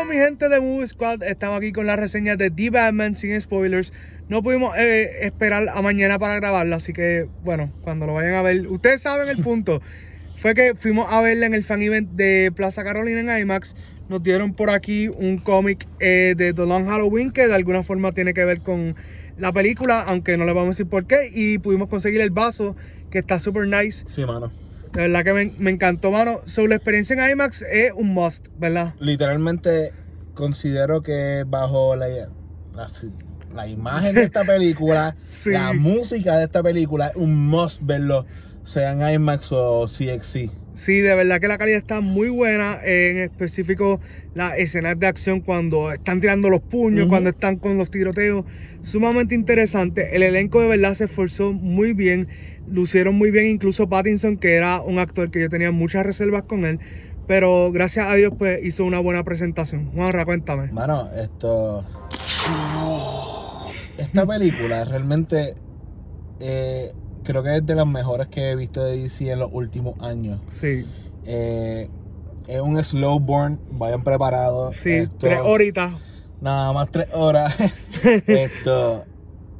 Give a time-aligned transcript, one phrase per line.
[0.00, 3.38] Saludos mi gente de Movie Squad, estamos aquí con la reseña de The Batman sin
[3.38, 3.92] spoilers.
[4.30, 8.40] No pudimos eh, esperar a mañana para grabarla, así que bueno, cuando lo vayan a
[8.40, 9.82] ver, ustedes saben el punto.
[10.36, 13.76] Fue que fuimos a verla en el fan event de Plaza Carolina en IMAX.
[14.08, 18.12] Nos dieron por aquí un cómic eh, de The Long Halloween que de alguna forma
[18.12, 18.96] tiene que ver con
[19.36, 21.30] la película, aunque no le vamos a decir por qué.
[21.30, 22.74] Y pudimos conseguir el vaso
[23.10, 24.06] que está super nice.
[24.08, 24.50] Sí, mano.
[24.92, 26.40] De verdad que me, me encantó, mano.
[26.46, 28.94] Sobre la experiencia en IMAX es un must, ¿verdad?
[28.98, 29.92] Literalmente
[30.34, 32.88] considero que bajo la, la,
[33.54, 35.50] la imagen de esta película, Sí.
[35.50, 38.26] la música de esta película, es un must verlo,
[38.64, 40.50] sea en IMAX o CXC.
[40.80, 42.78] Sí, de verdad que la calidad está muy buena.
[42.82, 44.00] En específico,
[44.32, 48.46] las escenas de acción cuando están tirando los puños, cuando están con los tiroteos.
[48.80, 50.16] Sumamente interesante.
[50.16, 52.28] El elenco de verdad se esforzó muy bien.
[52.66, 53.48] Lucieron muy bien.
[53.48, 56.78] Incluso Pattinson, que era un actor que yo tenía muchas reservas con él.
[57.26, 59.92] Pero gracias a Dios, pues hizo una buena presentación.
[59.92, 60.72] Juanra, cuéntame.
[60.72, 61.84] Mano, esto.
[63.98, 65.56] Esta película realmente
[66.40, 66.90] eh,
[67.24, 70.40] creo que es de las mejores que he visto de DC en los últimos años.
[70.48, 70.84] Sí,
[71.26, 71.88] Eh,
[72.48, 74.76] es un slow burn, vayan preparados.
[74.76, 75.94] sí, Esto- tres horitas.
[76.40, 77.54] Nada más tres horas.
[78.26, 79.04] Esto,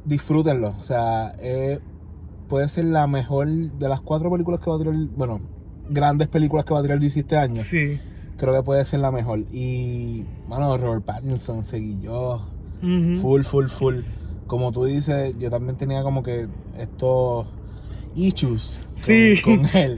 [0.05, 0.75] disfrútenlo.
[0.79, 1.79] O sea, eh,
[2.49, 5.39] puede ser la mejor de las cuatro películas que va a tirar, bueno,
[5.89, 7.61] grandes películas que va a tirar DC este año.
[7.61, 7.99] Sí.
[8.37, 9.39] Creo que puede ser la mejor.
[9.51, 12.41] Y, mano, Robert Pattinson, seguí yo.
[13.21, 13.97] Full, full, full.
[14.51, 16.45] Como tú dices, yo también tenía como que
[16.77, 17.47] estos
[18.15, 19.41] issues con, Sí.
[19.41, 19.97] con él.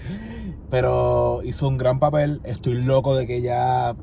[0.70, 2.40] Pero hizo un gran papel.
[2.44, 3.96] Estoy loco de que ya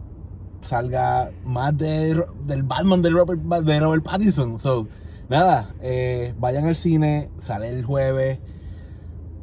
[0.61, 4.59] salga más de, del Batman de Robert, de Robert Pattinson.
[4.59, 4.89] So,
[5.29, 8.41] nada, eh, vayan al cine, sale el jueves.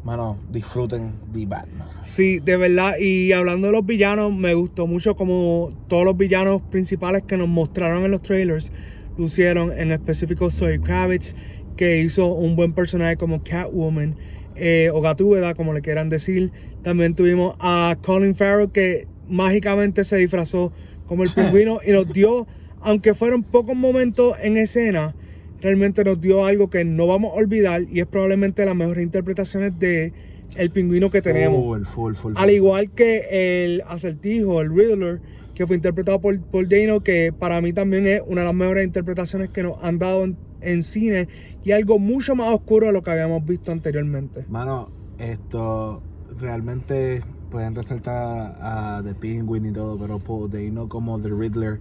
[0.03, 1.87] Mano, disfruten The Batman.
[2.03, 2.95] Sí, de verdad.
[2.99, 7.47] Y hablando de los villanos, me gustó mucho como todos los villanos principales que nos
[7.47, 8.73] mostraron en los trailers
[9.17, 9.71] lucieron.
[9.77, 11.35] En específico, Zoe Kravitz,
[11.75, 14.15] que hizo un buen personaje como Catwoman.
[14.59, 16.51] eh, o Gatúbela, como le quieran decir.
[16.83, 20.71] También tuvimos a Colin Farrell, que mágicamente se disfrazó
[21.05, 22.47] como el pingüino y nos dio,
[22.81, 25.15] aunque fueron pocos momentos en escena,
[25.61, 29.77] realmente nos dio algo que no vamos a olvidar y es probablemente las mejores interpretaciones
[29.79, 30.13] de
[30.55, 31.63] el pingüino que tenemos.
[31.63, 32.33] Full, full, full.
[32.35, 35.21] Al igual que el acertijo, el Riddler,
[35.57, 38.85] que fue interpretado por Paul Dano, que para mí también es una de las mejores
[38.85, 41.27] interpretaciones que nos han dado en, en cine
[41.63, 44.45] y algo mucho más oscuro de lo que habíamos visto anteriormente.
[44.49, 46.03] Mano, esto
[46.39, 51.79] realmente pueden resaltar a The Penguin y todo, pero Paul Dano como The Riddler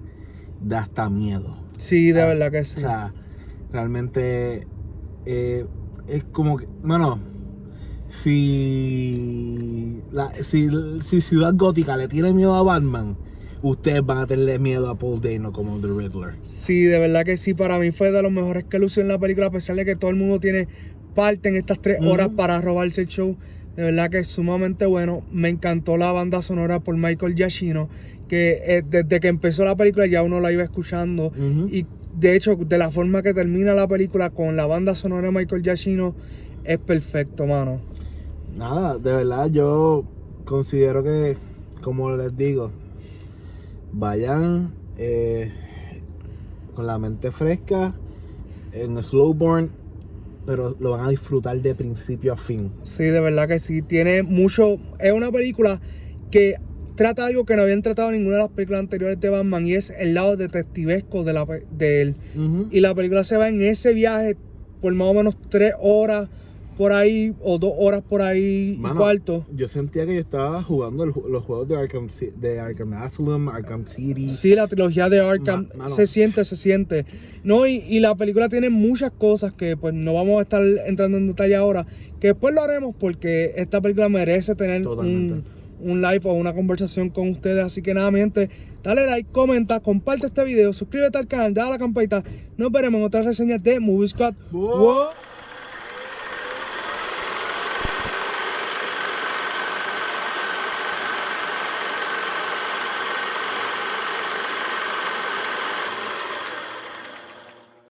[0.62, 1.58] da hasta miedo.
[1.76, 2.78] Sí, de verdad que sí.
[2.78, 3.12] O sea,
[3.70, 4.66] realmente
[5.26, 5.66] eh,
[6.08, 7.20] es como que, mano,
[8.08, 10.70] si, la, si,
[11.02, 13.18] si Ciudad Gótica le tiene miedo a Batman,
[13.70, 16.34] ustedes van a tenerle miedo a Paul Dano como The Riddler.
[16.44, 17.54] Sí, de verdad que sí.
[17.54, 19.96] Para mí fue de los mejores que lució en la película, a pesar de que
[19.96, 20.68] todo el mundo tiene
[21.14, 23.36] parte en estas tres horas para robarse el show.
[23.76, 25.22] De verdad que es sumamente bueno.
[25.32, 27.88] Me encantó la banda sonora por Michael Giacchino,
[28.28, 31.32] que eh, desde que empezó la película ya uno la iba escuchando.
[31.70, 35.32] Y de hecho, de la forma que termina la película con la banda sonora de
[35.32, 36.14] Michael Giacchino,
[36.64, 37.80] es perfecto, mano.
[38.56, 40.04] Nada, de verdad yo
[40.44, 41.36] considero que,
[41.82, 42.70] como les digo,
[43.96, 45.50] vayan eh,
[46.74, 47.94] con la mente fresca,
[48.72, 49.70] en slow burn,
[50.44, 52.70] pero lo van a disfrutar de principio a fin.
[52.82, 53.82] Sí, de verdad que sí.
[53.82, 54.78] Tiene mucho.
[55.00, 55.80] Es una película
[56.30, 56.56] que
[56.94, 59.90] trata algo que no habían tratado ninguna de las películas anteriores de Batman y es
[59.98, 62.16] el lado detectivesco de, la, de él.
[62.70, 64.36] Y la película se va en ese viaje
[64.80, 66.28] por más o menos tres horas
[66.76, 69.46] por ahí o dos horas por ahí y Mano, cuarto.
[69.54, 73.86] Yo sentía que yo estaba jugando el los juegos de Arkham, de Arkham Asylum, Arkham
[73.86, 74.28] City.
[74.28, 77.06] Sí, la trilogía de Arkham Ma- se siente, se siente.
[77.44, 81.16] No, y, y la película tiene muchas cosas que pues no vamos a estar entrando
[81.18, 81.86] en detalle ahora,
[82.20, 85.44] que después lo haremos porque esta película merece tener un,
[85.80, 87.64] un live o una conversación con ustedes.
[87.64, 88.50] Así que nada, mi gente,
[88.82, 92.22] dale like, comenta, comparte este video, suscríbete al canal, dale a la campanita.
[92.56, 94.34] Nos veremos en otras reseñas de Movie Squad.
[94.50, 94.78] Wow.
[94.78, 95.04] Wow.